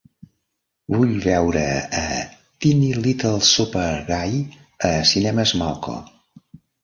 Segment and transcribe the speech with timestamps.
[0.93, 1.65] Vull veure
[2.03, 2.05] a
[2.65, 4.41] Teeny Little Super Guy
[4.91, 5.97] a Cinemes Malco.